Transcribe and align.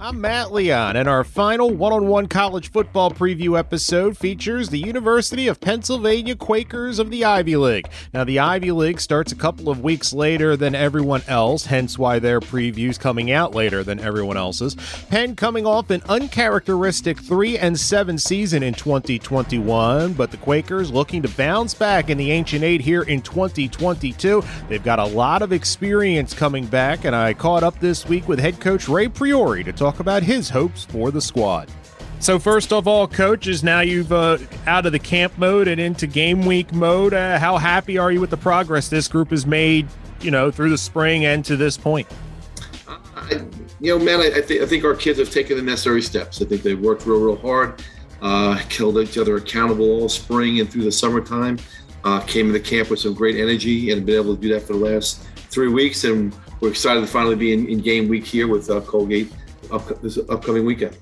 I'm 0.00 0.20
Matt 0.20 0.52
Leon, 0.52 0.94
and 0.94 1.08
our 1.08 1.24
final 1.24 1.70
one 1.70 1.92
on 1.92 2.06
one 2.06 2.28
college 2.28 2.70
football 2.70 3.10
preview 3.10 3.58
episode 3.58 4.16
features 4.16 4.68
the 4.68 4.78
University 4.78 5.48
of 5.48 5.60
Pennsylvania 5.60 6.36
Quakers 6.36 7.00
of 7.00 7.10
the 7.10 7.24
Ivy 7.24 7.56
League. 7.56 7.88
Now, 8.14 8.22
the 8.22 8.38
Ivy 8.38 8.70
League 8.70 9.00
starts 9.00 9.32
a 9.32 9.36
couple 9.36 9.68
of 9.68 9.82
weeks 9.82 10.12
later 10.12 10.56
than 10.56 10.76
everyone 10.76 11.22
else, 11.26 11.66
hence 11.66 11.98
why 11.98 12.20
their 12.20 12.38
preview's 12.38 12.96
coming 12.96 13.32
out 13.32 13.56
later 13.56 13.82
than 13.82 13.98
everyone 13.98 14.36
else's. 14.36 14.76
Penn 15.08 15.34
coming 15.34 15.66
off 15.66 15.90
an 15.90 16.02
uncharacteristic 16.08 17.18
3 17.18 17.58
and 17.58 17.78
7 17.78 18.18
season 18.18 18.62
in 18.62 18.74
2021, 18.74 20.12
but 20.12 20.30
the 20.30 20.36
Quakers 20.36 20.92
looking 20.92 21.22
to 21.22 21.28
bounce 21.30 21.74
back 21.74 22.08
in 22.08 22.18
the 22.18 22.30
Ancient 22.30 22.62
Eight 22.62 22.82
here 22.82 23.02
in 23.02 23.20
2022. 23.20 24.44
They've 24.68 24.84
got 24.84 25.00
a 25.00 25.06
lot 25.06 25.42
of 25.42 25.52
experience 25.52 26.34
coming 26.34 26.66
back, 26.66 27.04
and 27.04 27.16
I 27.16 27.34
caught 27.34 27.64
up 27.64 27.80
this 27.80 28.06
week 28.06 28.28
with 28.28 28.38
head 28.38 28.60
coach 28.60 28.88
Ray 28.88 29.08
Priore 29.08 29.64
to 29.64 29.72
talk 29.72 29.87
talk 29.88 30.00
about 30.00 30.22
his 30.22 30.50
hopes 30.50 30.84
for 30.84 31.10
the 31.10 31.20
squad. 31.20 31.70
So 32.20 32.38
first 32.38 32.72
of 32.74 32.86
all, 32.86 33.06
coaches, 33.06 33.64
now 33.64 33.80
you've 33.80 34.12
uh, 34.12 34.36
out 34.66 34.84
of 34.84 34.92
the 34.92 34.98
camp 34.98 35.38
mode 35.38 35.66
and 35.66 35.80
into 35.80 36.06
game 36.06 36.44
week 36.44 36.74
mode. 36.74 37.14
Uh, 37.14 37.38
how 37.38 37.56
happy 37.56 37.96
are 37.96 38.12
you 38.12 38.20
with 38.20 38.28
the 38.28 38.36
progress 38.36 38.88
this 38.88 39.08
group 39.08 39.30
has 39.30 39.46
made? 39.46 39.88
You 40.20 40.30
know, 40.30 40.50
through 40.50 40.70
the 40.70 40.78
spring 40.78 41.24
and 41.24 41.44
to 41.44 41.56
this 41.56 41.78
point. 41.78 42.06
I, 43.16 43.46
you 43.80 43.96
know, 43.96 44.04
man, 44.04 44.20
I, 44.20 44.38
I, 44.38 44.40
th- 44.40 44.60
I, 44.60 44.66
think 44.66 44.84
our 44.84 44.94
kids 44.94 45.20
have 45.20 45.30
taken 45.30 45.56
the 45.56 45.62
necessary 45.62 46.02
steps. 46.02 46.42
I 46.42 46.44
think 46.44 46.62
they've 46.62 46.78
worked 46.78 47.06
real, 47.06 47.20
real 47.20 47.36
hard, 47.36 47.82
uh, 48.20 48.56
held 48.56 48.98
each 48.98 49.16
other 49.16 49.36
accountable 49.36 49.86
all 49.86 50.08
spring 50.08 50.58
and 50.60 50.70
through 50.70 50.84
the 50.84 50.92
summertime. 50.92 51.58
Uh, 52.04 52.20
came 52.20 52.48
into 52.48 52.60
camp 52.60 52.90
with 52.90 52.98
some 52.98 53.14
great 53.14 53.36
energy 53.36 53.92
and 53.92 54.04
been 54.04 54.16
able 54.16 54.34
to 54.34 54.40
do 54.40 54.52
that 54.52 54.62
for 54.62 54.72
the 54.72 54.78
last 54.78 55.22
three 55.50 55.68
weeks. 55.68 56.02
And 56.02 56.34
we're 56.60 56.70
excited 56.70 57.00
to 57.00 57.06
finally 57.06 57.36
be 57.36 57.52
in, 57.52 57.68
in 57.68 57.80
game 57.80 58.08
week 58.08 58.24
here 58.24 58.48
with 58.48 58.68
uh, 58.70 58.80
Colgate 58.80 59.32
up, 59.70 60.00
this 60.00 60.18
upcoming 60.28 60.64
weekend. 60.64 60.96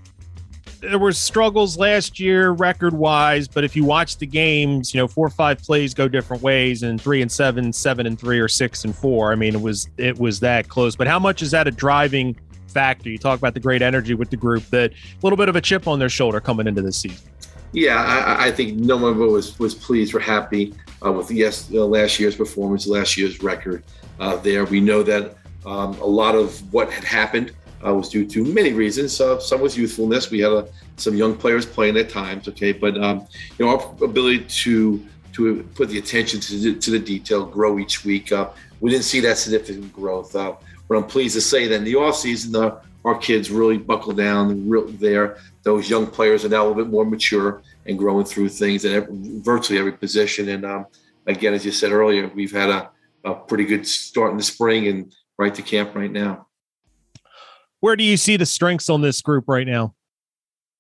There 0.80 0.98
were 0.98 1.12
struggles 1.12 1.78
last 1.78 2.20
year 2.20 2.50
record 2.50 2.92
wise, 2.92 3.48
but 3.48 3.64
if 3.64 3.74
you 3.74 3.84
watch 3.84 4.18
the 4.18 4.26
games, 4.26 4.94
you 4.94 5.00
know, 5.00 5.08
four 5.08 5.26
or 5.26 5.30
five 5.30 5.58
plays 5.58 5.94
go 5.94 6.06
different 6.06 6.42
ways 6.42 6.82
and 6.82 7.00
three 7.00 7.22
and 7.22 7.32
seven, 7.32 7.72
seven 7.72 8.06
and 8.06 8.18
three 8.18 8.38
or 8.38 8.48
six 8.48 8.84
and 8.84 8.94
four. 8.94 9.32
I 9.32 9.36
mean, 9.36 9.54
it 9.54 9.60
was 9.60 9.88
it 9.96 10.18
was 10.18 10.38
that 10.40 10.68
close. 10.68 10.94
But 10.94 11.06
how 11.06 11.18
much 11.18 11.42
is 11.42 11.50
that 11.52 11.66
a 11.66 11.70
driving 11.70 12.38
factor? 12.68 13.08
You 13.08 13.18
talk 13.18 13.38
about 13.38 13.54
the 13.54 13.60
great 13.60 13.80
energy 13.82 14.14
with 14.14 14.30
the 14.30 14.36
group 14.36 14.64
that 14.66 14.92
a 14.92 14.96
little 15.22 15.38
bit 15.38 15.48
of 15.48 15.56
a 15.56 15.60
chip 15.60 15.88
on 15.88 15.98
their 15.98 16.10
shoulder 16.10 16.40
coming 16.40 16.66
into 16.66 16.82
this 16.82 16.98
season. 16.98 17.26
Yeah, 17.72 17.96
I, 17.96 18.46
I 18.46 18.52
think 18.52 18.76
no 18.76 18.96
one 18.96 19.18
was 19.18 19.58
was 19.58 19.74
pleased 19.74 20.14
or 20.14 20.20
happy 20.20 20.74
uh, 21.04 21.12
with 21.12 21.30
yes 21.30 21.70
uh, 21.72 21.84
last 21.84 22.20
year's 22.20 22.36
performance, 22.36 22.86
last 22.86 23.16
year's 23.16 23.42
record. 23.42 23.82
Uh, 24.20 24.36
there, 24.36 24.64
we 24.64 24.80
know 24.80 25.02
that 25.02 25.36
um, 25.64 25.94
a 26.00 26.06
lot 26.06 26.34
of 26.34 26.72
what 26.72 26.90
had 26.90 27.04
happened 27.04 27.52
uh, 27.84 27.94
was 27.94 28.08
due 28.08 28.26
to 28.26 28.44
many 28.44 28.72
reasons. 28.72 29.20
Uh, 29.20 29.38
some 29.38 29.60
was 29.60 29.76
youthfulness. 29.76 30.30
We 30.30 30.40
had 30.40 30.52
uh, 30.52 30.66
some 30.96 31.14
young 31.14 31.36
players 31.36 31.66
playing 31.66 31.96
at 31.96 32.10
times. 32.10 32.48
Okay, 32.48 32.72
but 32.72 32.96
um, 33.02 33.26
you 33.58 33.64
know 33.64 33.76
our 33.76 34.04
ability 34.04 34.44
to 34.44 35.04
to 35.34 35.62
put 35.74 35.90
the 35.90 35.98
attention 35.98 36.40
to 36.40 36.58
the, 36.58 36.74
to 36.76 36.90
the 36.90 36.98
detail, 36.98 37.44
grow 37.44 37.78
each 37.78 38.04
week. 38.04 38.32
Uh, 38.32 38.48
we 38.80 38.90
didn't 38.90 39.04
see 39.04 39.20
that 39.20 39.36
significant 39.36 39.92
growth. 39.92 40.34
Uh, 40.34 40.54
but 40.88 40.96
I'm 40.96 41.06
pleased 41.06 41.34
to 41.34 41.40
say 41.40 41.68
that 41.68 41.74
in 41.74 41.84
the 41.84 41.94
offseason, 41.94 42.54
uh, 42.54 42.76
our 43.04 43.18
kids 43.18 43.50
really 43.50 43.76
buckled 43.76 44.16
down. 44.16 44.68
Real 44.68 44.86
there, 44.86 45.38
those 45.62 45.90
young 45.90 46.06
players 46.06 46.44
are 46.44 46.48
now 46.48 46.62
a 46.62 46.66
little 46.68 46.82
bit 46.82 46.90
more 46.90 47.04
mature 47.04 47.62
and 47.86 47.98
growing 47.98 48.24
through 48.24 48.48
things 48.48 48.84
at 48.84 49.08
virtually 49.10 49.78
every 49.78 49.92
position. 49.92 50.48
And 50.48 50.64
um, 50.64 50.86
again, 51.26 51.54
as 51.54 51.64
you 51.64 51.70
said 51.70 51.92
earlier, 51.92 52.28
we've 52.34 52.52
had 52.52 52.70
a, 52.70 52.90
a 53.24 53.34
pretty 53.34 53.64
good 53.64 53.86
start 53.86 54.32
in 54.32 54.38
the 54.38 54.42
spring 54.42 54.88
and 54.88 55.12
right 55.38 55.54
to 55.54 55.62
camp 55.62 55.94
right 55.94 56.10
now. 56.10 56.45
Where 57.80 57.96
do 57.96 58.04
you 58.04 58.16
see 58.16 58.36
the 58.36 58.46
strengths 58.46 58.88
on 58.88 59.02
this 59.02 59.20
group 59.20 59.44
right 59.48 59.66
now? 59.66 59.94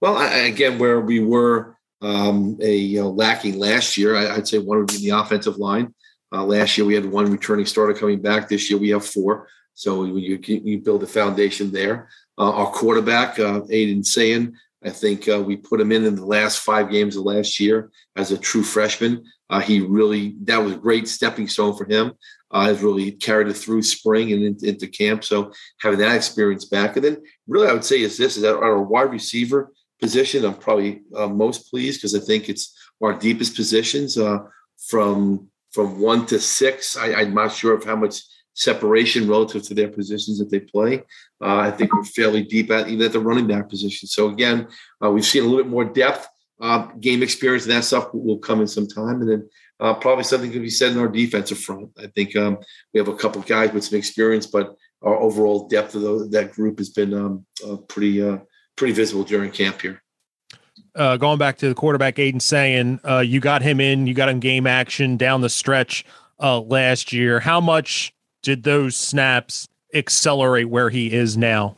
Well, 0.00 0.16
I, 0.16 0.28
again, 0.28 0.78
where 0.78 1.00
we 1.00 1.20
were 1.20 1.76
um, 2.02 2.58
a 2.60 2.74
you 2.74 3.00
know, 3.00 3.10
lacking 3.10 3.58
last 3.58 3.96
year, 3.96 4.16
I, 4.16 4.36
would 4.36 4.48
say 4.48 4.58
one 4.58 4.78
would 4.78 4.88
be 4.88 4.98
the 4.98 5.10
offensive 5.10 5.56
line. 5.56 5.94
Uh, 6.32 6.44
last 6.44 6.76
year 6.76 6.86
we 6.86 6.94
had 6.94 7.06
one 7.06 7.30
returning 7.30 7.66
starter 7.66 7.94
coming 7.94 8.20
back. 8.20 8.48
This 8.48 8.68
year 8.68 8.78
we 8.78 8.90
have 8.90 9.06
four. 9.06 9.48
So 9.74 10.04
you, 10.04 10.38
you 10.42 10.78
build 10.78 11.02
a 11.02 11.06
foundation 11.06 11.70
there. 11.70 12.08
Uh, 12.38 12.50
our 12.50 12.70
quarterback, 12.70 13.38
uh, 13.38 13.62
Aidan 13.70 14.04
Sayin, 14.04 14.56
I 14.84 14.90
think 14.90 15.28
uh, 15.28 15.42
we 15.42 15.56
put 15.56 15.80
him 15.80 15.90
in 15.90 16.04
in 16.04 16.14
the 16.14 16.24
last 16.24 16.58
five 16.58 16.90
games 16.90 17.16
of 17.16 17.24
last 17.24 17.58
year 17.58 17.90
as 18.14 18.30
a 18.30 18.38
true 18.38 18.62
freshman. 18.62 19.24
Uh, 19.48 19.60
he 19.60 19.80
really 19.80 20.36
that 20.42 20.58
was 20.58 20.74
a 20.74 20.78
great 20.78 21.08
stepping 21.08 21.48
stone 21.48 21.76
for 21.76 21.86
him 21.86 22.12
uh, 22.50 22.66
has 22.66 22.82
really 22.82 23.12
carried 23.12 23.48
it 23.48 23.54
through 23.54 23.82
spring 23.82 24.32
and 24.32 24.62
into, 24.62 24.86
camp. 24.86 25.24
So 25.24 25.52
having 25.80 25.98
that 26.00 26.16
experience 26.16 26.64
back, 26.64 26.96
and 26.96 27.04
then 27.04 27.22
really 27.46 27.68
I 27.68 27.72
would 27.72 27.84
say 27.84 28.00
is 28.00 28.16
this 28.16 28.36
is 28.36 28.44
our 28.44 28.80
wide 28.82 29.10
receiver 29.10 29.72
position. 30.00 30.44
I'm 30.44 30.54
probably 30.54 31.02
uh, 31.14 31.28
most 31.28 31.70
pleased 31.70 32.00
because 32.00 32.14
I 32.14 32.20
think 32.20 32.48
it's 32.48 32.74
our 33.02 33.12
deepest 33.12 33.56
positions 33.56 34.16
uh, 34.16 34.38
from 34.88 35.48
from 35.72 36.00
one 36.00 36.26
to 36.26 36.38
six. 36.38 36.96
I, 36.96 37.22
am 37.22 37.34
not 37.34 37.52
sure 37.52 37.74
of 37.74 37.84
how 37.84 37.96
much 37.96 38.22
separation 38.56 39.28
relative 39.28 39.62
to 39.62 39.74
their 39.74 39.88
positions 39.88 40.38
that 40.38 40.50
they 40.50 40.58
play. 40.58 41.02
Uh, 41.40 41.56
I 41.58 41.70
think 41.70 41.92
we're 41.92 42.04
fairly 42.04 42.42
deep 42.42 42.70
at 42.70 42.88
even 42.88 43.04
at 43.04 43.12
the 43.12 43.20
running 43.20 43.46
back 43.46 43.68
position. 43.68 44.08
So 44.08 44.28
again, 44.30 44.66
uh, 45.04 45.10
we've 45.10 45.24
seen 45.24 45.42
a 45.42 45.46
little 45.46 45.62
bit 45.62 45.70
more 45.70 45.84
depth. 45.84 46.26
Uh, 46.58 46.86
game 47.00 47.22
experience 47.22 47.64
and 47.64 47.72
that 47.72 47.84
stuff 47.84 48.08
will 48.14 48.38
come 48.38 48.62
in 48.62 48.66
some 48.66 48.86
time, 48.86 49.20
and 49.20 49.30
then 49.30 49.48
uh, 49.78 49.92
probably 49.92 50.24
something 50.24 50.50
could 50.50 50.62
be 50.62 50.70
said 50.70 50.90
in 50.90 50.98
our 50.98 51.06
defensive 51.06 51.58
front. 51.58 51.90
I 52.02 52.06
think 52.06 52.34
um, 52.34 52.56
we 52.94 52.98
have 52.98 53.08
a 53.08 53.14
couple 53.14 53.42
guys 53.42 53.74
with 53.74 53.84
some 53.84 53.98
experience, 53.98 54.46
but 54.46 54.74
our 55.02 55.16
overall 55.16 55.68
depth 55.68 55.94
of 55.94 56.30
that 56.30 56.52
group 56.52 56.78
has 56.78 56.88
been 56.88 57.12
um, 57.12 57.44
uh, 57.62 57.76
pretty 57.76 58.26
uh, 58.26 58.38
pretty 58.74 58.94
visible 58.94 59.22
during 59.22 59.50
camp 59.50 59.82
here. 59.82 60.02
Going 60.96 61.36
back 61.38 61.58
to 61.58 61.68
the 61.68 61.74
quarterback, 61.74 62.18
Aidan 62.18 62.40
Sayin 62.40 63.00
uh, 63.04 63.18
you 63.18 63.38
got 63.38 63.60
him 63.60 63.78
in, 63.78 64.06
you 64.06 64.14
got 64.14 64.30
him 64.30 64.40
game 64.40 64.66
action 64.66 65.18
down 65.18 65.42
the 65.42 65.50
stretch 65.50 66.06
last 66.40 67.12
year. 67.12 67.38
How 67.38 67.60
much 67.60 68.14
did 68.46 68.62
those 68.62 68.96
snaps 68.96 69.66
accelerate 69.92 70.68
where 70.68 70.88
he 70.88 71.12
is 71.12 71.36
now? 71.36 71.76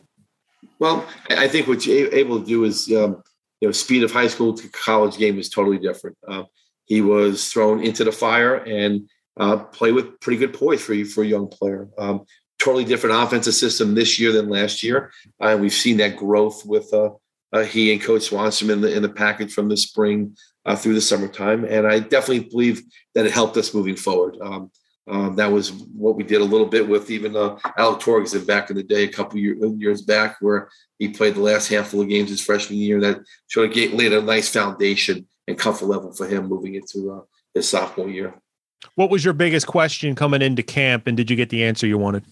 Well, 0.79 1.09
I 1.31 1.49
think 1.49 1.67
what 1.67 1.87
you're 1.87 2.13
able 2.13 2.41
to 2.41 2.45
do 2.45 2.65
is, 2.65 2.93
um, 2.93 3.23
you 3.63 3.69
know, 3.69 3.73
speed 3.73 4.03
of 4.03 4.13
high 4.13 4.27
school 4.27 4.53
to 4.53 4.69
college 4.69 5.17
game 5.17 5.39
is 5.39 5.49
totally 5.49 5.79
different. 5.79 6.19
Uh, 6.29 6.43
he 6.85 7.01
was 7.01 7.51
thrown 7.51 7.83
into 7.83 8.05
the 8.05 8.13
fire 8.13 8.57
and 8.57 9.09
uh, 9.41 9.57
play 9.57 9.93
with 9.93 10.21
pretty 10.21 10.39
good 10.39 10.53
poise 10.53 10.83
for 10.83 11.03
for 11.07 11.25
a 11.25 11.27
young 11.27 11.49
player. 11.49 11.89
Um, 11.97 12.27
totally 12.59 12.85
different 12.85 13.17
offensive 13.17 13.55
system 13.55 13.95
this 13.95 14.21
year 14.21 14.33
than 14.33 14.51
last 14.51 14.83
year. 14.83 15.11
Uh, 15.41 15.57
we've 15.59 15.73
seen 15.73 15.97
that 15.97 16.19
growth 16.19 16.67
with 16.67 16.93
uh, 16.93 17.13
uh, 17.55 17.65
he 17.65 17.95
and 17.95 18.03
Coach 18.03 18.29
Swanstrom 18.29 18.71
in 18.71 18.83
the 18.83 18.95
in 18.95 19.01
the 19.01 19.09
package 19.09 19.55
from 19.55 19.71
the 19.71 19.77
spring 19.79 20.37
uh, 20.67 20.77
through 20.77 20.95
the 20.95 21.01
summertime, 21.01 21.65
and 21.65 21.87
I 21.87 22.01
definitely 22.01 22.51
believe 22.51 22.83
that 23.15 23.25
it 23.25 23.33
helped 23.33 23.57
us 23.57 23.73
moving 23.73 23.97
forward. 23.97 24.37
Um, 24.43 24.71
um, 25.09 25.37
that 25.37 25.51
was 25.51 25.73
what 25.73 26.17
we 26.17 26.23
did 26.23 26.41
a 26.41 26.45
little 26.45 26.67
bit 26.67 26.87
with 26.87 27.11
even 27.11 27.35
uh, 27.35 27.57
Alek 27.79 28.01
Torgersen 28.01 28.47
back 28.47 28.71
in 28.71 28.77
the 28.77 28.83
day, 28.83 29.05
a 29.05 29.09
couple 29.09 29.39
year, 29.39 29.57
years 29.77 30.03
back, 30.03 30.37
where 30.41 30.69
he 30.99 31.09
played 31.09 31.35
the 31.35 31.41
last 31.41 31.69
handful 31.69 32.03
of 32.03 32.09
games 32.09 32.29
his 32.29 32.45
freshman 32.45 32.79
year. 32.79 33.01
That 33.01 33.21
sort 33.49 33.71
of 33.71 33.77
laid 33.95 34.13
a 34.13 34.21
nice 34.21 34.49
foundation 34.49 35.27
and 35.47 35.59
comfort 35.59 35.87
level 35.87 36.13
for 36.13 36.27
him 36.27 36.47
moving 36.47 36.75
into 36.75 37.13
uh, 37.13 37.21
his 37.55 37.69
sophomore 37.69 38.11
year. 38.11 38.35
What 38.97 39.11
was 39.11 39.25
your 39.25 39.35
biggest 39.35 39.67
question 39.67 40.15
coming 40.15 40.43
into 40.43 40.63
camp, 40.63 41.07
and 41.07 41.17
did 41.17 41.31
you 41.31 41.37
get 41.37 41.49
the 41.49 41.65
answer 41.65 41.87
you 41.87 41.99
wanted? 41.99 42.25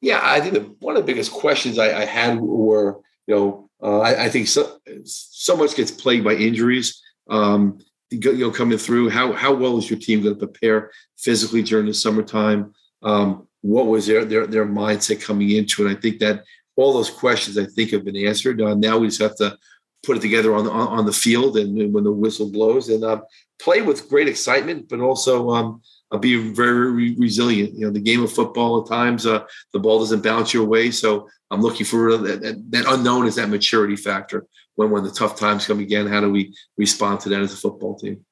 Yeah, 0.00 0.20
I 0.22 0.40
think 0.40 0.54
the, 0.54 0.60
one 0.80 0.96
of 0.96 1.02
the 1.02 1.12
biggest 1.12 1.32
questions 1.32 1.78
I, 1.78 2.02
I 2.02 2.04
had 2.04 2.38
were, 2.40 3.00
you 3.26 3.34
know, 3.34 3.70
uh, 3.82 4.00
I, 4.00 4.24
I, 4.24 4.28
think 4.28 4.46
so, 4.46 4.78
so 5.04 5.56
much 5.56 5.74
gets 5.74 5.90
plagued 5.90 6.24
by 6.24 6.34
injuries. 6.34 7.02
Um, 7.28 7.78
you 8.12 8.38
know, 8.38 8.50
coming 8.50 8.78
through, 8.78 9.10
how 9.10 9.32
how 9.32 9.54
well 9.54 9.78
is 9.78 9.88
your 9.90 9.98
team 9.98 10.22
going 10.22 10.38
to 10.38 10.46
prepare 10.46 10.90
physically 11.18 11.62
during 11.62 11.86
the 11.86 11.94
summertime? 11.94 12.74
Um, 13.02 13.48
what 13.62 13.86
was 13.86 14.06
their 14.06 14.24
their 14.24 14.46
their 14.46 14.66
mindset 14.66 15.22
coming 15.22 15.50
into 15.50 15.86
it? 15.86 15.90
I 15.90 16.00
think 16.00 16.18
that 16.20 16.44
all 16.76 16.92
those 16.92 17.10
questions 17.10 17.58
I 17.58 17.66
think 17.66 17.90
have 17.90 18.04
been 18.04 18.16
answered. 18.16 18.60
Uh, 18.60 18.74
now 18.74 18.98
we 18.98 19.08
just 19.08 19.20
have 19.20 19.36
to 19.36 19.56
put 20.02 20.16
it 20.16 20.20
together 20.20 20.54
on 20.54 20.64
the, 20.64 20.70
on 20.70 21.06
the 21.06 21.12
field 21.12 21.56
and 21.56 21.92
when 21.92 22.04
the 22.04 22.12
whistle 22.12 22.50
blows 22.50 22.88
and 22.88 23.04
uh, 23.04 23.20
play 23.60 23.82
with 23.82 24.08
great 24.08 24.26
excitement, 24.26 24.88
but 24.88 25.00
also 25.00 25.50
um, 25.50 25.80
uh, 26.12 26.18
be 26.18 26.52
very 26.52 26.92
re- 26.92 27.16
resilient. 27.18 27.74
You 27.74 27.86
know, 27.86 27.92
the 27.92 28.00
game 28.00 28.22
of 28.22 28.32
football 28.32 28.82
at 28.82 28.88
times 28.88 29.26
uh, 29.26 29.44
the 29.72 29.78
ball 29.78 29.98
doesn't 29.98 30.22
bounce 30.22 30.52
your 30.52 30.66
way, 30.66 30.90
so 30.90 31.28
I'm 31.50 31.62
looking 31.62 31.86
for 31.86 32.16
that, 32.16 32.42
that, 32.42 32.70
that, 32.70 32.84
unknown 32.86 33.26
is 33.26 33.36
that 33.36 33.48
maturity 33.48 33.96
factor. 33.96 34.46
When 34.74 34.90
when 34.90 35.04
the 35.04 35.10
tough 35.10 35.38
times 35.38 35.66
come 35.66 35.80
again, 35.80 36.06
how 36.06 36.20
do 36.20 36.30
we 36.30 36.54
respond 36.76 37.20
to 37.20 37.28
that 37.30 37.40
as 37.40 37.52
a 37.52 37.56
football 37.56 37.98
team? 37.98 38.24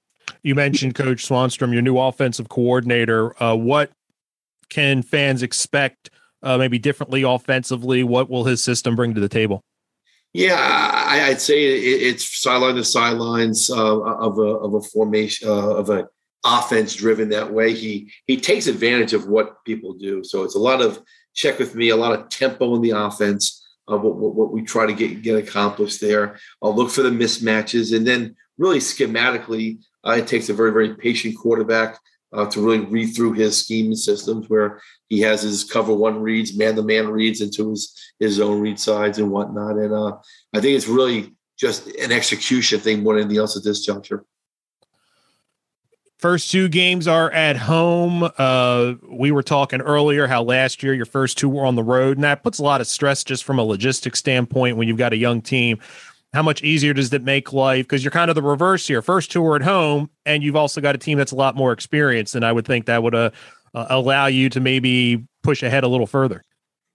You 0.43 0.55
mentioned 0.55 0.95
Coach 0.95 1.29
Swanstrom, 1.29 1.73
your 1.73 1.83
new 1.83 1.99
offensive 1.99 2.49
coordinator. 2.49 3.41
Uh, 3.43 3.57
what 3.57 3.91
can 4.69 5.03
fans 5.03 5.43
expect? 5.43 6.11
Uh, 6.43 6.57
maybe 6.57 6.79
differently 6.79 7.23
offensively. 7.23 8.03
What 8.03 8.31
will 8.31 8.45
his 8.45 8.65
system 8.65 8.97
bring 8.97 9.13
to 9.15 9.21
the 9.21 9.29
table? 9.29 9.63
Yeah, 10.33 10.57
I, 10.59 11.29
would 11.29 11.41
say 11.41 11.63
it, 11.65 12.03
it's 12.03 12.41
sideline 12.41 12.77
to 12.77 12.85
sidelines 12.85 13.69
uh, 13.69 14.01
of 14.01 14.39
a 14.39 14.43
of 14.43 14.75
a 14.75 14.81
formation 14.81 15.49
uh, 15.49 15.75
of 15.77 15.91
a 15.91 16.09
offense 16.45 16.95
driven 16.95 17.29
that 17.31 17.53
way. 17.53 17.75
He 17.75 18.13
he 18.27 18.37
takes 18.37 18.67
advantage 18.67 19.13
of 19.13 19.27
what 19.27 19.65
people 19.65 19.95
do. 19.95 20.25
So 20.25 20.43
it's 20.45 20.57
a 20.57 20.59
lot 20.59 20.81
of 20.81 21.03
check 21.35 21.59
with 21.59 21.75
me, 21.75 21.91
a 21.91 21.97
lot 21.97 22.19
of 22.19 22.29
tempo 22.29 22.75
in 22.77 22.83
the 22.83 22.91
offense. 22.91 23.57
of 23.89 24.03
what, 24.03 24.17
what, 24.17 24.35
what, 24.35 24.53
we 24.53 24.63
try 24.63 24.87
to 24.87 24.93
get 24.93 25.23
get 25.23 25.37
accomplished 25.37 26.01
there. 26.01 26.39
I'll 26.63 26.75
look 26.75 26.91
for 26.91 27.03
the 27.03 27.11
mismatches, 27.11 27.95
and 27.97 28.07
then 28.07 28.37
really 28.59 28.79
schematically, 28.79 29.79
uh, 30.07 30.13
it 30.13 30.27
takes 30.27 30.49
a 30.49 30.55
very 30.55 30.73
very 30.73 30.95
patient 30.95 31.37
quarterback 31.37 31.99
uh, 32.33 32.47
to 32.47 32.61
really 32.65 32.85
read 32.87 33.15
through 33.15 33.33
his 33.33 33.59
scheme 33.59 33.95
systems 33.95 34.49
where 34.49 34.81
he 35.09 35.21
has 35.21 35.43
his 35.43 35.65
cover 35.65 35.95
one 35.95 36.21
reads, 36.21 36.57
man 36.57 36.77
to 36.77 36.83
man 36.83 37.09
reads 37.09 37.41
into 37.41 37.71
his 37.71 37.95
his 38.19 38.41
own 38.41 38.61
read 38.61 38.79
sides 38.79 39.19
and 39.19 39.31
whatnot. 39.31 39.77
And 39.77 39.93
uh, 39.93 40.17
I 40.55 40.61
think 40.61 40.77
it's 40.77 40.89
really 40.89 41.35
just 41.59 41.87
an 41.87 42.13
execution 42.13 42.81
thing 42.81 43.03
more 43.03 43.15
than 43.15 43.25
anything 43.25 43.39
else 43.39 43.57
at 43.57 43.65
this 43.65 43.85
juncture. 43.85 44.25
First 46.21 46.51
two 46.51 46.69
games 46.69 47.09
are 47.09 47.31
at 47.31 47.57
home. 47.57 48.29
Uh, 48.37 48.93
we 49.09 49.33
were 49.33 49.43
talking 49.43 49.81
earlier 49.81 50.27
how 50.27 50.43
last 50.43 50.83
year 50.83 50.93
your 50.93 51.07
first 51.07 51.39
two 51.39 51.49
were 51.49 51.65
on 51.65 51.77
the 51.77 51.83
road, 51.83 52.19
and 52.19 52.25
that 52.25 52.43
puts 52.43 52.59
a 52.59 52.63
lot 52.63 52.83
of 52.83 52.87
stress 52.87 53.25
just 53.25 53.43
from 53.43 53.59
a 53.59 53.63
logistics 53.63 54.19
standpoint 54.19 54.77
when 54.77 54.87
you've 54.87 54.99
got 54.99 55.15
a 55.15 55.17
young 55.17 55.41
team. 55.41 55.79
How 56.35 56.43
much 56.43 56.63
easier 56.63 56.93
does 56.93 57.11
it 57.15 57.23
make 57.23 57.55
life? 57.55 57.87
Because 57.87 58.05
you're 58.05 58.11
kind 58.11 58.29
of 58.29 58.35
the 58.35 58.43
reverse 58.43 58.87
here. 58.87 59.01
First 59.01 59.33
two 59.33 59.43
are 59.47 59.57
at 59.57 59.63
home, 59.63 60.11
and 60.27 60.43
you've 60.43 60.57
also 60.57 60.83
got 60.83 60.95
a 60.95 60.99
team 60.99 61.17
that's 61.17 61.33
a 61.33 61.37
lot 61.37 61.57
more 61.57 61.73
experienced, 61.73 62.35
and 62.35 62.45
I 62.45 62.53
would 62.53 62.67
think 62.67 62.85
that 62.85 63.03
would 63.03 63.15
uh, 63.15 63.31
uh, 63.73 63.87
allow 63.89 64.27
you 64.27 64.51
to 64.51 64.61
maybe 64.61 65.27
push 65.43 65.63
ahead 65.63 65.85
a 65.85 65.89
little 65.89 66.07
further. 66.07 66.45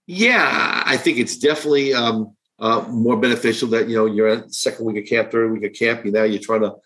Yeah, 0.06 0.84
I 0.86 0.96
think 0.96 1.18
it's 1.18 1.36
definitely 1.36 1.92
um, 1.92 2.32
uh, 2.60 2.82
more 2.90 3.16
beneficial 3.16 3.66
that 3.70 3.88
you 3.88 3.96
know 3.96 4.06
you're 4.06 4.28
at 4.28 4.54
second 4.54 4.84
week 4.84 5.02
of 5.02 5.08
camp, 5.08 5.32
third 5.32 5.50
week 5.50 5.64
of 5.64 5.72
camp. 5.72 6.04
You 6.04 6.12
know 6.12 6.22
you're 6.22 6.40
trying 6.40 6.60
to 6.60 6.76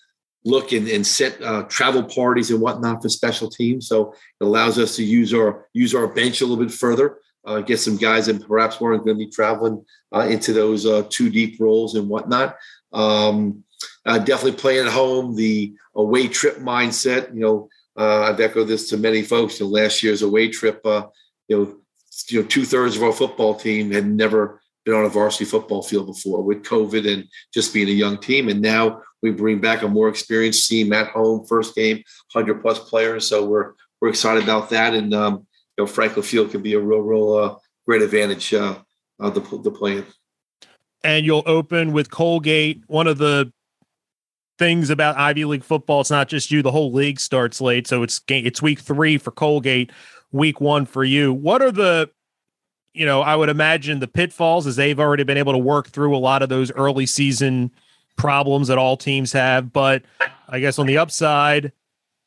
look 0.45 0.73
and, 0.73 0.89
and 0.89 1.07
set 1.07 1.41
uh, 1.43 1.63
travel 1.65 2.03
parties 2.03 2.51
and 2.51 2.61
whatnot 2.61 3.03
for 3.03 3.09
special 3.09 3.51
teams. 3.51 3.89
So 3.89 4.13
it 4.41 4.45
allows 4.45 4.79
us 4.79 4.97
to 4.97 5.05
use 5.05 5.35
our 5.35 5.67
use 5.73 5.95
our 5.95 6.07
bench 6.07 6.41
a 6.41 6.47
little 6.47 6.63
bit 6.63 6.73
further, 6.73 7.19
uh, 7.45 7.61
get 7.61 7.79
some 7.79 7.97
guys 7.97 8.27
that 8.27 8.47
perhaps 8.47 8.81
weren't 8.81 9.05
going 9.05 9.19
to 9.19 9.25
be 9.25 9.31
traveling 9.31 9.85
uh, 10.15 10.27
into 10.29 10.53
those 10.53 10.87
uh, 10.87 11.05
two 11.11 11.31
deep 11.31 11.61
roles 11.61 11.95
and 11.95 12.09
whatnot. 12.09 12.57
Um, 12.93 13.65
uh, 14.07 14.19
definitely 14.19 14.59
playing 14.59 14.87
at 14.87 14.93
home, 14.93 15.37
the 15.37 15.75
away 15.95 16.29
trip 16.29 16.59
mindset. 16.59 17.35
You 17.35 17.41
know, 17.41 17.69
uh, 17.99 18.23
I've 18.23 18.41
echoed 18.41 18.65
this 18.65 18.89
to 18.91 18.97
many 18.97 19.23
folks. 19.23 19.61
Know, 19.61 19.67
last 19.67 20.03
year's 20.03 20.23
away 20.23 20.49
trip, 20.49 20.81
you 20.85 21.11
know, 21.49 21.77
you 22.29 22.41
know, 22.41 22.47
two 22.47 22.65
thirds 22.65 22.97
of 22.97 23.03
our 23.03 23.13
football 23.13 23.55
team 23.55 23.91
had 23.91 24.07
never 24.07 24.60
been 24.85 24.95
on 24.95 25.05
a 25.05 25.09
varsity 25.09 25.45
football 25.45 25.83
field 25.83 26.07
before 26.07 26.43
with 26.43 26.63
COVID 26.63 27.11
and 27.11 27.25
just 27.53 27.75
being 27.75 27.89
a 27.89 27.93
young 27.93 28.19
team. 28.19 28.49
And 28.49 28.61
now 28.61 29.03
we 29.23 29.31
bring 29.31 29.61
back 29.61 29.83
a 29.83 29.89
more 29.89 30.09
experienced 30.09 30.69
team 30.69 30.93
at 30.93 31.09
home, 31.09 31.47
first 31.47 31.75
game, 31.75 32.03
hundred 32.33 32.63
plus 32.63 32.79
players. 32.79 33.29
So 33.29 33.47
we're 33.47 33.73
we're 34.01 34.09
excited 34.09 34.43
about 34.43 34.71
that, 34.71 34.95
and 34.95 35.13
um, 35.13 35.47
you 35.77 35.85
know 35.85 35.87
Franklin 35.87 36.25
Field 36.25 36.51
can 36.51 36.63
be 36.63 36.75
a 36.75 36.81
real, 36.81 37.01
real 37.01 37.35
uh, 37.35 37.57
great 37.87 38.03
advantage 38.03 38.55
uh, 38.55 38.77
of 39.19 39.35
the 39.35 39.41
the 39.63 39.71
playing. 39.71 40.07
And 41.03 41.25
you'll 41.25 41.45
open 41.47 41.93
with 41.93 42.11
Colgate. 42.11 42.83
One 42.87 43.07
of 43.07 43.19
the 43.19 43.53
things 44.59 44.91
about 44.91 45.17
Ivy 45.17 45.47
League 45.47 45.65
football, 45.65 46.03
it's 46.03 46.11
not 46.11 46.29
just 46.29 46.51
you. 46.51 46.63
The 46.63 46.71
whole 46.71 46.93
league 46.93 47.21
starts 47.21 47.61
late, 47.61 47.87
so 47.87 48.03
it's 48.03 48.19
game, 48.19 48.47
it's 48.47 48.63
week 48.63 48.81
three 48.81 49.19
for 49.19 49.31
Colgate, 49.31 49.91
week 50.33 50.61
one 50.61 50.87
for 50.87 51.05
you. 51.05 51.33
What 51.33 51.63
are 51.63 51.73
the 51.73 52.11
you 52.93 53.07
know, 53.07 53.23
I 53.23 53.37
would 53.37 53.49
imagine 53.49 54.01
the 54.01 54.09
pitfalls 54.09 54.67
as 54.67 54.77
they've 54.77 54.99
already 54.99 55.23
been 55.23 55.39
able 55.39 55.53
to 55.53 55.59
work 55.59 55.89
through 55.89 56.17
a 56.17 56.19
lot 56.19 56.43
of 56.43 56.49
those 56.49 56.73
early 56.73 57.07
season 57.07 57.71
problems 58.17 58.69
that 58.69 58.79
all 58.79 58.97
teams 58.97 59.33
have. 59.33 59.73
But 59.73 60.03
I 60.49 60.61
guess 60.61 60.79
on 60.79 60.87
the 60.87 60.99
upside, 60.99 61.73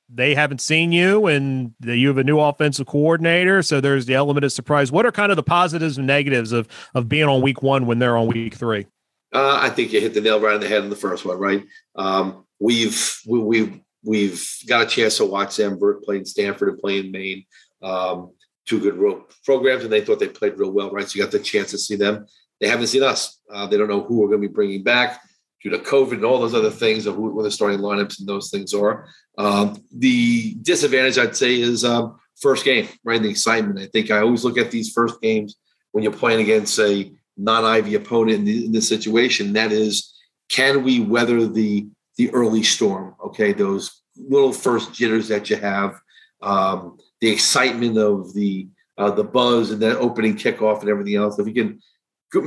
they 0.10 0.36
haven't 0.36 0.62
seen 0.62 0.92
you 0.92 1.27
and 1.27 1.74
you 1.81 2.07
have 2.07 2.18
a 2.18 2.24
new 2.24 2.39
offensive 2.39 2.88
coordinator. 2.88 3.62
So 3.62 3.81
there's 3.81 4.06
the 4.06 4.15
element 4.15 4.45
of 4.45 4.51
surprise. 4.51 4.92
What 4.92 5.06
are 5.06 5.12
kind 5.12 5.31
of 5.31 5.36
the 5.36 5.44
positives 5.44 5.98
and 5.98 6.07
negatives 6.07 6.51
of, 6.51 6.68
of 6.94 7.09
being 7.09 7.27
on 7.27 7.42
week 7.42 7.62
one 7.62 7.86
when 7.86 8.00
they're 8.00 8.18
on 8.18 8.27
week 8.27 8.54
three? 8.54 8.88
Uh, 9.33 9.57
I 9.59 9.69
think 9.69 9.92
you 9.92 10.00
hit 10.00 10.13
the 10.13 10.21
nail 10.21 10.39
right 10.39 10.54
on 10.54 10.62
the 10.62 10.68
head 10.68 10.83
in 10.83 10.89
the 10.89 10.95
first 10.95 11.25
one, 11.25 11.39
right? 11.39 11.63
Um, 11.95 12.45
we've, 12.59 13.19
we, 13.27 13.39
have 13.39 13.48
we've, 13.48 13.80
we've 14.04 14.50
got 14.68 14.83
a 14.83 14.86
chance 14.86 15.18
to 15.18 15.25
watch 15.25 15.56
them 15.56 15.80
playing 16.04 16.25
Stanford 16.25 16.69
and 16.69 16.80
playing 16.80 17.12
Maine. 17.12 17.45
Um, 17.81 18.31
two 18.65 18.80
good 18.80 19.24
programs, 19.45 19.83
and 19.83 19.92
they 19.92 20.01
thought 20.01 20.19
they 20.19 20.27
played 20.27 20.57
real 20.57 20.71
well, 20.71 20.92
right? 20.92 21.07
So 21.07 21.18
you 21.18 21.24
got 21.24 21.31
the 21.31 21.39
chance 21.39 21.71
to 21.71 21.77
see 21.77 21.95
them. 21.95 22.25
They 22.60 22.68
haven't 22.68 22.88
seen 22.88 23.04
us. 23.04 23.39
Uh, 23.51 23.68
they 23.68 23.77
don't 23.77 23.89
know 23.89 24.04
who 24.04 24.19
we're 24.19 24.27
going 24.27 24.42
to 24.42 24.48
be 24.48 24.54
bringing 24.54 24.83
back 24.83 25.21
due 25.62 25.69
to 25.69 25.80
COVID 25.80 26.13
and 26.13 26.25
all 26.25 26.39
those 26.39 26.54
other 26.54 26.69
things 26.69 27.06
of 27.06 27.15
who, 27.15 27.30
what 27.33 27.44
the 27.44 27.51
starting 27.51 27.80
lineups 27.80 28.19
and 28.19 28.27
those 28.27 28.50
things 28.50 28.74
are. 28.74 29.07
Um, 29.38 29.83
the 29.95 30.56
disadvantage, 30.56 31.18
I'd 31.18 31.36
say, 31.36 31.60
is 31.60 31.83
um, 31.83 32.19
first 32.39 32.65
game, 32.65 32.88
right? 33.04 33.21
The 33.21 33.30
excitement. 33.30 33.80
I 33.80 33.88
think 33.88 34.12
I 34.12 34.19
always 34.19 34.44
look 34.44 34.57
at 34.57 34.71
these 34.71 34.92
first 34.92 35.21
games 35.21 35.56
when 35.92 36.04
you're 36.04 36.13
playing 36.13 36.42
against 36.42 36.80
a 36.80 37.12
non-Ivy 37.38 37.95
opponent 37.95 38.39
in, 38.39 38.45
the, 38.45 38.66
in 38.66 38.71
this 38.71 38.88
situation. 38.88 39.54
That 39.54 39.71
is, 39.71 40.13
can 40.50 40.83
we 40.83 41.00
weather 41.00 41.48
the 41.48 41.88
the 42.18 42.30
early 42.31 42.62
storm? 42.62 43.16
Okay, 43.25 43.54
those 43.54 44.04
little 44.16 44.54
first 44.54 44.94
jitters 44.94 45.27
that 45.30 45.50
you 45.50 45.56
have, 45.56 46.00
um, 46.44 46.98
the 47.22 47.30
excitement 47.30 47.98
of 47.98 48.34
the 48.34 48.68
uh, 48.98 49.10
the 49.10 49.24
buzz 49.24 49.72
and 49.72 49.81
that 49.81 49.98
opening 49.98 50.36
kickoff 50.36 50.81
and 50.81 50.90
everything 50.90 51.16
else. 51.16 51.40
If 51.40 51.48
you 51.48 51.54
can 51.54 51.80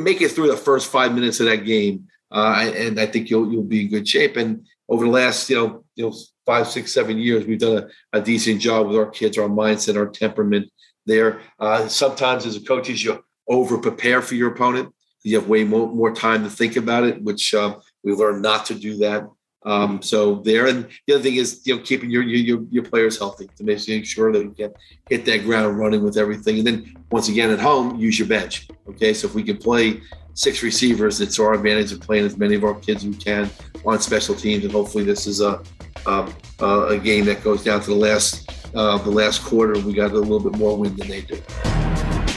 make 0.05 0.21
it 0.21 0.31
through 0.31 0.49
the 0.49 0.57
first 0.57 0.91
five 0.91 1.15
minutes 1.15 1.41
of 1.41 1.47
that 1.47 1.65
game, 1.65 2.07
uh, 2.31 2.71
and 2.77 3.01
I 3.01 3.07
think 3.07 3.31
you'll 3.31 3.51
you'll 3.51 3.65
be 3.65 3.83
in 3.83 3.91
good 3.91 4.07
shape. 4.07 4.37
And 4.37 4.67
over 4.89 5.05
the 5.05 5.11
last 5.11 5.51
you 5.51 5.57
know 5.57 5.85
you 5.97 6.05
know 6.05 6.15
five 6.45 6.69
six 6.69 6.93
seven 6.93 7.19
years, 7.19 7.47
we've 7.47 7.59
done 7.59 7.91
a, 8.13 8.19
a 8.19 8.21
decent 8.21 8.61
job 8.61 8.87
with 8.87 8.97
our 8.97 9.11
kids, 9.11 9.39
our 9.39 9.49
mindset, 9.49 9.97
our 9.97 10.09
temperament. 10.09 10.71
There, 11.07 11.41
uh, 11.61 11.87
sometimes 11.89 12.47
as 12.47 12.57
a 12.57 12.61
coaches, 12.61 13.03
you 13.03 13.25
over 13.49 13.79
prepare 13.79 14.23
for 14.23 14.35
your 14.35 14.53
opponent. 14.53 14.93
You 15.23 15.39
have 15.41 15.49
way 15.49 15.65
more, 15.65 15.89
more 15.89 16.15
time 16.15 16.45
to 16.45 16.51
think 16.51 16.77
about 16.77 17.05
it, 17.05 17.23
which 17.23 17.55
uh, 17.55 17.77
we 18.05 18.13
learned 18.13 18.43
not 18.43 18.67
to 18.67 18.75
do 18.75 18.99
that. 18.99 19.29
Um, 19.67 20.01
so 20.01 20.37
there, 20.37 20.69
and 20.69 20.89
the 21.07 21.15
other 21.15 21.23
thing 21.25 21.37
is, 21.37 21.63
you 21.65 21.77
know, 21.77 21.83
keeping 21.83 22.09
your 22.09 22.23
your 22.23 22.63
your 22.71 22.85
players 22.85 23.19
healthy 23.19 23.49
to 23.57 23.65
make 23.65 23.81
sure 24.07 24.33
that 24.33 24.43
you 24.43 24.55
can 24.57 24.73
hit 25.11 25.25
that 25.25 25.43
ground 25.43 25.77
running 25.77 26.03
with 26.05 26.17
everything. 26.17 26.59
And 26.59 26.67
then 26.67 26.97
once 27.11 27.29
again 27.29 27.51
at 27.51 27.59
home, 27.59 27.99
use 27.99 28.17
your 28.17 28.29
bench. 28.29 28.69
Okay, 28.89 29.13
so 29.13 29.27
if 29.27 29.35
we 29.35 29.43
can 29.43 29.57
play 29.57 30.01
six 30.35 30.63
receivers, 30.63 31.21
it's 31.21 31.41
our 31.41 31.53
advantage 31.53 31.91
of 31.93 32.01
playing 32.01 32.25
as 32.25 32.37
many 32.37 32.55
of 32.55 32.63
our 32.63 32.75
kids 32.75 33.05
we 33.05 33.15
can 33.17 33.51
on 33.85 34.01
special 34.01 34.37
teams, 34.37 34.63
and 34.63 34.73
hopefully 34.73 35.03
this 35.03 35.27
is 35.27 35.41
a 35.41 35.61
uh, 36.07 36.31
a 36.61 36.97
game 36.97 37.25
that 37.25 37.43
goes 37.43 37.65
down 37.65 37.81
to 37.81 37.91
the 37.91 37.97
last 37.97 38.49
uh, 38.77 38.99
the 38.99 39.11
last 39.11 39.43
quarter. 39.43 39.81
We 39.81 39.95
got 39.95 40.13
a 40.13 40.15
little 40.15 40.39
bit 40.39 40.57
more 40.59 40.79
win 40.79 40.95
than 40.95 41.09
they 41.09 41.23
do. 41.23 41.43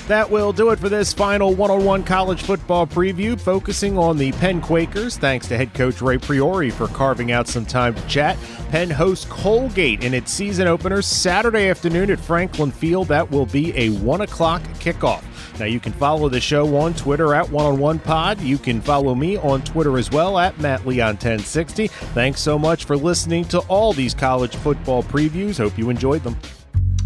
That 0.09 0.31
will 0.31 0.51
do 0.51 0.71
it 0.71 0.79
for 0.79 0.89
this 0.89 1.13
final 1.13 1.53
one 1.53 1.69
on 1.69 1.85
one 1.85 2.03
college 2.03 2.41
football 2.41 2.87
preview, 2.87 3.39
focusing 3.39 3.95
on 3.95 4.17
the 4.17 4.31
Penn 4.31 4.59
Quakers. 4.59 5.17
Thanks 5.17 5.47
to 5.49 5.55
head 5.55 5.75
coach 5.75 6.01
Ray 6.01 6.17
Priore 6.17 6.73
for 6.73 6.87
carving 6.87 7.31
out 7.31 7.47
some 7.47 7.63
time 7.63 7.93
to 7.93 8.07
chat. 8.07 8.35
Penn 8.69 8.89
hosts 8.89 9.25
Colgate 9.25 10.03
in 10.03 10.15
its 10.15 10.31
season 10.31 10.67
opener 10.67 11.03
Saturday 11.03 11.69
afternoon 11.69 12.09
at 12.09 12.19
Franklin 12.19 12.71
Field. 12.71 13.07
That 13.09 13.29
will 13.29 13.45
be 13.45 13.71
a 13.77 13.89
1 13.89 14.21
o'clock 14.21 14.63
kickoff. 14.79 15.23
Now, 15.59 15.65
you 15.65 15.79
can 15.79 15.93
follow 15.93 16.27
the 16.27 16.41
show 16.41 16.75
on 16.77 16.95
Twitter 16.95 17.35
at 17.35 17.47
One 17.51 17.67
on 17.67 17.77
One 17.77 17.99
Pod. 17.99 18.41
You 18.41 18.57
can 18.57 18.81
follow 18.81 19.13
me 19.13 19.37
on 19.37 19.61
Twitter 19.61 19.95
as 19.99 20.09
well 20.09 20.39
at 20.39 20.59
Matt 20.59 20.87
Leon 20.87 21.17
1060. 21.17 21.85
Thanks 21.87 22.41
so 22.41 22.57
much 22.57 22.85
for 22.85 22.97
listening 22.97 23.45
to 23.49 23.59
all 23.67 23.93
these 23.93 24.15
college 24.15 24.55
football 24.55 25.03
previews. 25.03 25.59
Hope 25.59 25.77
you 25.77 25.91
enjoyed 25.91 26.23
them. 26.23 26.35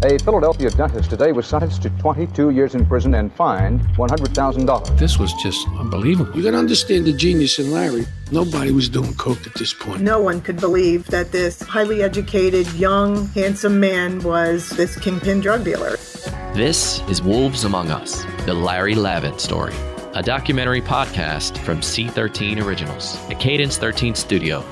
A 0.04 0.18
Philadelphia 0.18 0.68
dentist 0.68 1.08
today 1.08 1.32
was 1.32 1.46
sentenced 1.46 1.80
to 1.80 1.88
22 1.88 2.50
years 2.50 2.74
in 2.74 2.84
prison 2.84 3.14
and 3.14 3.32
fined 3.32 3.80
$100,000. 3.96 4.98
This 4.98 5.18
was 5.18 5.32
just 5.42 5.66
unbelievable. 5.78 6.36
You 6.36 6.42
got 6.42 6.50
to 6.50 6.58
understand 6.58 7.06
the 7.06 7.14
genius 7.14 7.58
in 7.58 7.70
Larry. 7.70 8.04
Nobody 8.30 8.70
was 8.70 8.90
doing 8.90 9.14
coke 9.14 9.46
at 9.46 9.54
this 9.54 9.72
point. 9.72 10.02
No 10.02 10.20
one 10.20 10.42
could 10.42 10.60
believe 10.60 11.06
that 11.06 11.32
this 11.32 11.62
highly 11.62 12.02
educated, 12.02 12.70
young, 12.74 13.28
handsome 13.28 13.80
man 13.80 14.22
was 14.22 14.68
this 14.68 14.94
kingpin 14.98 15.40
drug 15.40 15.64
dealer. 15.64 15.96
This 16.52 17.00
is 17.08 17.22
Wolves 17.22 17.64
Among 17.64 17.90
Us, 17.90 18.26
the 18.44 18.52
Larry 18.52 18.94
Lavin 18.94 19.38
story, 19.38 19.72
a 20.12 20.22
documentary 20.22 20.82
podcast 20.82 21.56
from 21.56 21.80
C13 21.80 22.62
Originals, 22.62 23.18
a 23.30 23.34
Cadence 23.34 23.78
13 23.78 24.14
studio. 24.14 24.62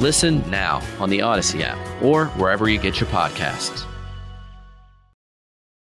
Listen 0.00 0.42
now 0.50 0.82
on 0.98 1.08
the 1.08 1.22
Odyssey 1.22 1.62
app 1.62 1.78
or 2.02 2.26
wherever 2.30 2.68
you 2.68 2.80
get 2.80 2.98
your 2.98 3.08
podcasts. 3.10 3.86